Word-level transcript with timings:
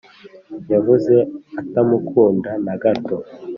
yavuze. 0.71 1.15
atamukunda 1.61 2.51
na 2.65 2.73
gato 2.81 3.15